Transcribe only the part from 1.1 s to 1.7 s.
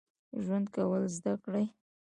زده کړئ